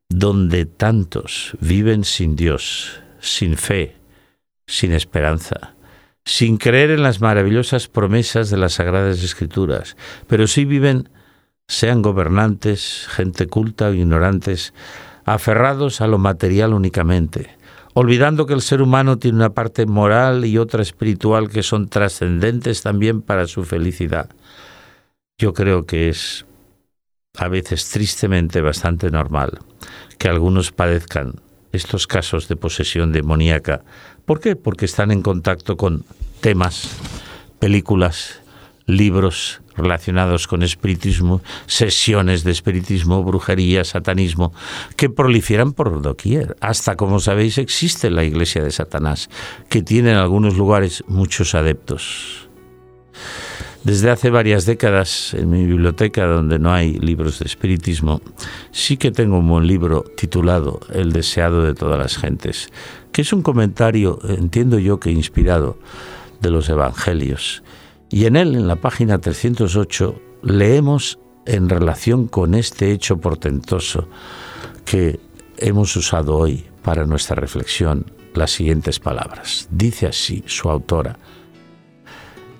donde 0.09 0.67
tantos 0.67 1.57
viven 1.61 2.05
sin 2.05 2.37
Dios, 2.37 3.01
sin 3.21 3.57
fe, 3.57 3.97
sin 4.67 4.93
esperanza, 4.93 5.75
sin 6.25 6.57
creer 6.57 6.91
en 6.91 7.03
las 7.03 7.21
maravillosas 7.21 7.89
promesas 7.89 8.51
de 8.51 8.57
las 8.57 8.75
Sagradas 8.75 9.23
Escrituras, 9.23 9.97
pero 10.27 10.47
sí 10.47 10.65
viven, 10.65 11.09
sean 11.69 12.03
gobernantes, 12.03 13.07
gente 13.09 13.47
culta 13.47 13.89
o 13.89 13.95
ignorantes, 13.95 14.75
aferrados 15.25 16.01
a 16.01 16.07
lo 16.07 16.19
material 16.19 16.75
únicamente, 16.75 17.57
olvidando 17.95 18.47
que 18.47 18.55
el 18.55 18.61
ser 18.61 18.83
humano 18.83 19.19
tiene 19.19 19.39
una 19.39 19.55
parte 19.55 19.87
moral 19.87 20.45
y 20.45 20.59
otra 20.59 20.83
espiritual 20.83 21.49
que 21.49 21.63
son 21.63 21.89
trascendentes 21.89 22.83
también 22.83 23.23
para 23.23 23.47
su 23.47 23.65
felicidad. 23.65 24.29
Yo 25.39 25.55
creo 25.55 25.87
que 25.87 26.09
es 26.09 26.45
a 27.37 27.49
veces 27.49 27.89
tristemente 27.91 28.61
bastante 28.61 29.11
normal 29.11 29.59
que 30.19 30.29
algunos 30.29 30.71
padezcan 30.71 31.35
estos 31.73 32.07
casos 32.07 32.47
de 32.49 32.57
posesión 32.57 33.13
demoníaca. 33.13 33.83
¿Por 34.25 34.41
qué? 34.41 34.55
Porque 34.55 34.85
están 34.85 35.11
en 35.11 35.23
contacto 35.23 35.77
con 35.77 36.05
temas, 36.41 36.97
películas, 37.59 38.41
libros 38.87 39.61
relacionados 39.77 40.47
con 40.47 40.63
espiritismo, 40.63 41.41
sesiones 41.67 42.45
de 42.45 42.53
espiritismo, 42.53 43.25
brujería, 43.25 43.85
satanismo, 43.85 44.53
que 44.97 45.11
proliferan 45.11 45.73
por 45.73 46.01
doquier. 46.03 46.57
Hasta, 46.61 46.97
como 46.97 47.19
sabéis, 47.19 47.59
existe 47.59 48.11
la 48.11 48.25
iglesia 48.25 48.63
de 48.63 48.71
Satanás, 48.71 49.31
que 49.69 49.83
tiene 49.83 50.13
en 50.13 50.17
algunos 50.17 50.57
lugares 50.57 51.03
muchos 51.09 51.55
adeptos. 51.55 52.49
Desde 53.83 54.11
hace 54.11 54.31
varias 54.31 54.65
décadas, 54.65 55.35
en 55.35 55.51
mi 55.51 55.67
biblioteca, 55.67 56.25
donde 56.25 56.59
no 56.59 56.73
hay 56.73 56.95
libros 56.95 57.41
de 57.41 57.45
espiritismo, 57.45 58.23
sí 58.71 58.97
que 58.97 59.11
tengo 59.11 59.39
un 59.39 59.49
buen 59.49 59.67
libro 59.67 60.05
titulado 60.17 60.81
El 60.91 61.13
deseado 61.13 61.63
de 61.63 61.75
todas 61.75 61.99
las 61.99 62.17
gentes, 62.17 62.71
que 63.13 63.21
es 63.21 63.33
un 63.35 63.43
comentario, 63.43 64.21
entiendo 64.27 64.79
yo 64.79 65.01
que 65.01 65.11
inspirado, 65.11 65.79
de 66.41 66.51
los 66.51 66.69
evangelios 66.69 67.63
y 68.15 68.27
en 68.27 68.37
él, 68.37 68.55
en 68.55 68.69
la 68.69 68.77
página 68.77 69.19
308, 69.19 70.15
leemos 70.45 71.19
en 71.47 71.69
relación 71.69 72.29
con 72.29 72.55
este 72.55 72.93
hecho 72.93 73.17
portentoso 73.19 74.07
que 74.85 75.19
hemos 75.57 75.97
usado 75.97 76.37
hoy 76.37 76.65
para 76.85 77.07
nuestra 77.07 77.35
reflexión 77.35 78.13
las 78.33 78.53
siguientes 78.53 79.01
palabras. 79.01 79.67
Dice 79.73 80.07
así 80.07 80.45
su 80.47 80.71
autora. 80.71 81.19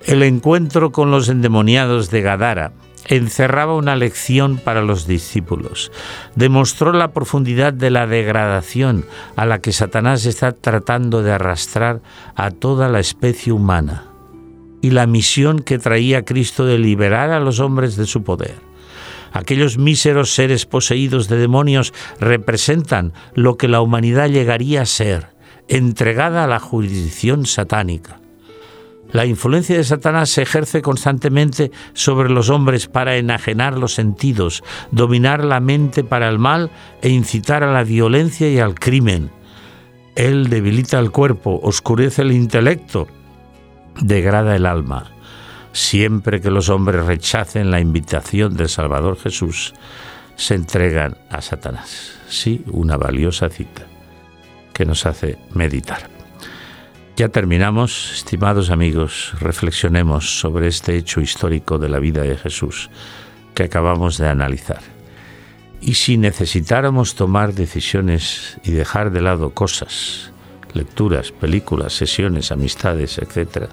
El 0.05 0.23
encuentro 0.23 0.91
con 0.91 1.09
los 1.09 1.29
endemoniados 1.29 2.11
de 2.11 2.21
Gadara 2.21 2.73
encerraba 3.05 3.77
una 3.77 3.95
lección 3.95 4.57
para 4.57 4.81
los 4.81 5.07
discípulos. 5.07 5.89
Demostró 6.35 6.91
la 6.91 7.13
profundidad 7.13 7.71
de 7.71 7.91
la 7.91 8.07
degradación 8.07 9.05
a 9.37 9.45
la 9.45 9.61
que 9.61 9.71
Satanás 9.71 10.25
está 10.25 10.51
tratando 10.51 11.23
de 11.23 11.31
arrastrar 11.31 12.01
a 12.35 12.51
toda 12.51 12.89
la 12.89 12.99
especie 12.99 13.53
humana 13.53 14.14
y 14.85 14.91
la 14.91 15.07
misión 15.07 15.63
que 15.63 15.79
traía 15.79 16.25
Cristo 16.25 16.63
de 16.63 16.77
liberar 16.77 17.31
a 17.31 17.39
los 17.39 17.59
hombres 17.59 17.95
de 17.95 18.05
su 18.05 18.21
poder. 18.21 18.53
Aquellos 19.33 19.79
míseros 19.79 20.35
seres 20.35 20.67
poseídos 20.67 21.27
de 21.27 21.37
demonios 21.37 21.91
representan 22.19 23.11
lo 23.33 23.57
que 23.57 23.67
la 23.67 23.81
humanidad 23.81 24.29
llegaría 24.29 24.83
a 24.83 24.85
ser, 24.85 25.29
entregada 25.67 26.43
a 26.43 26.47
la 26.47 26.59
jurisdicción 26.59 27.47
satánica. 27.47 28.19
La 29.11 29.25
influencia 29.25 29.75
de 29.75 29.83
Satanás 29.83 30.29
se 30.29 30.43
ejerce 30.43 30.83
constantemente 30.83 31.71
sobre 31.93 32.29
los 32.29 32.51
hombres 32.51 32.85
para 32.85 33.17
enajenar 33.17 33.79
los 33.79 33.95
sentidos, 33.95 34.63
dominar 34.91 35.43
la 35.43 35.61
mente 35.61 36.03
para 36.03 36.29
el 36.29 36.37
mal 36.37 36.69
e 37.01 37.09
incitar 37.09 37.63
a 37.63 37.73
la 37.73 37.83
violencia 37.83 38.51
y 38.51 38.59
al 38.59 38.75
crimen. 38.75 39.31
Él 40.15 40.47
debilita 40.47 40.99
el 40.99 41.09
cuerpo, 41.09 41.59
oscurece 41.63 42.21
el 42.21 42.33
intelecto, 42.33 43.07
degrada 44.01 44.55
el 44.55 44.65
alma. 44.65 45.05
Siempre 45.71 46.41
que 46.41 46.51
los 46.51 46.69
hombres 46.69 47.05
rechacen 47.05 47.71
la 47.71 47.79
invitación 47.79 48.55
del 48.55 48.69
Salvador 48.69 49.17
Jesús, 49.17 49.73
se 50.35 50.55
entregan 50.55 51.17
a 51.29 51.41
Satanás. 51.41 52.17
Sí, 52.27 52.63
una 52.67 52.97
valiosa 52.97 53.49
cita 53.49 53.83
que 54.73 54.85
nos 54.85 55.05
hace 55.05 55.37
meditar. 55.53 56.09
Ya 57.15 57.29
terminamos, 57.29 58.11
estimados 58.13 58.69
amigos, 58.69 59.33
reflexionemos 59.39 60.39
sobre 60.39 60.67
este 60.67 60.97
hecho 60.97 61.21
histórico 61.21 61.77
de 61.77 61.87
la 61.87 61.99
vida 61.99 62.23
de 62.23 62.37
Jesús 62.37 62.89
que 63.53 63.63
acabamos 63.63 64.17
de 64.17 64.27
analizar. 64.27 64.81
Y 65.79 65.93
si 65.93 66.17
necesitáramos 66.17 67.15
tomar 67.15 67.53
decisiones 67.53 68.59
y 68.63 68.71
dejar 68.71 69.11
de 69.11 69.21
lado 69.21 69.51
cosas, 69.51 70.33
lecturas, 70.75 71.31
películas, 71.31 71.93
sesiones, 71.93 72.51
amistades, 72.51 73.17
etc., 73.17 73.69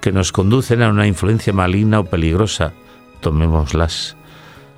que 0.00 0.12
nos 0.12 0.32
conducen 0.32 0.82
a 0.82 0.88
una 0.88 1.06
influencia 1.06 1.52
maligna 1.52 2.00
o 2.00 2.04
peligrosa, 2.04 2.72
tomémoslas 3.20 4.16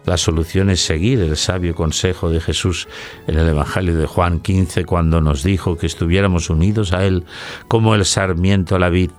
la 0.07 0.19
solución 0.19 0.69
es 0.69 0.85
seguir 0.85 1.21
el 1.21 1.37
sabio 1.37 1.75
consejo 1.75 2.29
de 2.29 2.41
Jesús 2.41 2.89
en 3.27 3.39
el 3.39 3.49
Evangelio 3.49 3.97
de 3.97 4.07
Juan 4.07 4.41
15 4.41 4.85
cuando 4.85 5.23
nos 5.23 5.43
dijo 5.43 5.79
que 5.79 5.87
estuviéramos 5.87 6.51
unidos 6.51 6.93
a 6.93 7.07
Él 7.07 7.25
como 7.69 7.95
el 7.95 8.05
sarmiento 8.05 8.77
a 8.77 8.79
la 8.79 8.91
vid, 8.91 9.11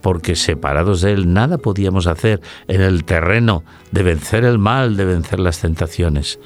porque 0.00 0.36
separados 0.36 1.02
de 1.02 1.12
Él 1.12 1.34
nada 1.34 1.58
podíamos 1.58 2.06
hacer 2.06 2.40
en 2.68 2.80
el 2.80 3.04
terreno 3.04 3.64
de 3.90 4.02
vencer 4.02 4.46
el 4.46 4.58
mal, 4.58 4.96
de 4.96 5.04
vencer 5.04 5.40
las 5.40 5.60
tentaciones. 5.60 6.38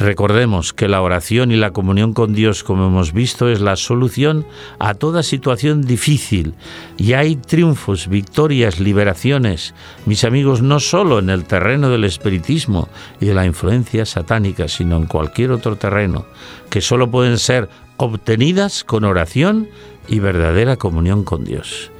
Recordemos 0.00 0.72
que 0.72 0.88
la 0.88 1.02
oración 1.02 1.52
y 1.52 1.56
la 1.56 1.72
comunión 1.72 2.14
con 2.14 2.32
Dios, 2.32 2.64
como 2.64 2.86
hemos 2.86 3.12
visto, 3.12 3.50
es 3.50 3.60
la 3.60 3.76
solución 3.76 4.46
a 4.78 4.94
toda 4.94 5.22
situación 5.22 5.82
difícil. 5.82 6.54
Y 6.96 7.12
hay 7.12 7.36
triunfos, 7.36 8.08
victorias, 8.08 8.80
liberaciones, 8.80 9.74
mis 10.06 10.24
amigos, 10.24 10.62
no 10.62 10.80
solo 10.80 11.18
en 11.18 11.28
el 11.28 11.44
terreno 11.44 11.90
del 11.90 12.04
espiritismo 12.04 12.88
y 13.20 13.26
de 13.26 13.34
la 13.34 13.44
influencia 13.44 14.06
satánica, 14.06 14.68
sino 14.68 14.96
en 14.96 15.04
cualquier 15.04 15.52
otro 15.52 15.76
terreno, 15.76 16.24
que 16.70 16.80
solo 16.80 17.10
pueden 17.10 17.36
ser 17.36 17.68
obtenidas 17.98 18.84
con 18.84 19.04
oración 19.04 19.68
y 20.08 20.18
verdadera 20.18 20.78
comunión 20.78 21.24
con 21.24 21.44
Dios. 21.44 21.90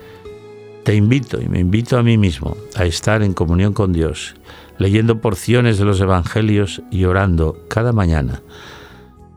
Te 0.85 0.95
invito 0.95 1.41
y 1.41 1.49
me 1.49 1.61
invito 1.61 1.99
a 1.99 2.03
mí 2.03 2.17
mismo 2.17 2.57
a 2.75 2.85
estar 2.85 3.23
en 3.23 3.35
comunión 3.35 3.73
con 3.73 3.93
Dios 3.93 4.35
leyendo 4.81 5.21
porciones 5.21 5.79
de 5.79 5.85
los 5.85 6.01
Evangelios 6.01 6.81
y 6.91 7.05
orando 7.05 7.67
cada 7.69 7.93
mañana. 7.93 8.43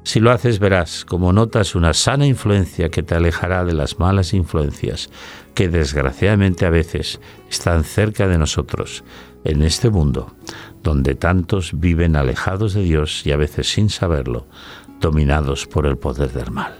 Si 0.04 0.22
lo 0.22 0.32
haces 0.32 0.58
verás 0.58 1.04
como 1.04 1.34
notas 1.34 1.76
una 1.76 1.94
sana 1.94 2.26
influencia 2.26 2.90
que 2.90 3.04
te 3.04 3.14
alejará 3.14 3.66
de 3.66 3.74
las 3.74 4.00
malas 4.00 4.34
influencias 4.34 5.10
que 5.54 5.68
desgraciadamente 5.68 6.66
a 6.66 6.70
veces 6.70 7.20
están 7.50 7.84
cerca 7.84 8.28
de 8.28 8.38
nosotros 8.38 9.04
en 9.44 9.64
este 9.64 9.90
mundo, 9.90 10.34
donde 10.82 11.14
tantos 11.14 11.78
viven 11.78 12.16
alejados 12.16 12.74
de 12.74 12.84
Dios 12.84 13.26
y 13.26 13.34
a 13.34 13.38
veces 13.38 13.70
sin 13.70 13.90
saberlo, 13.90 14.48
dominados 15.02 15.68
por 15.68 15.86
el 15.86 15.98
poder 15.98 16.32
del 16.32 16.52
mal. 16.52 16.78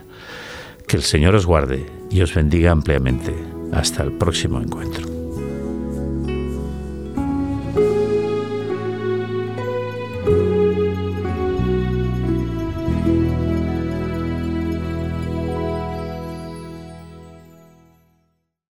Que 0.88 0.96
el 0.96 1.04
Señor 1.04 1.36
os 1.36 1.46
guarde 1.46 1.86
y 2.10 2.22
os 2.22 2.34
bendiga 2.34 2.72
ampliamente. 2.72 3.53
Hasta 3.74 4.04
el 4.04 4.12
próximo 4.14 4.60
encuentro. 4.60 5.23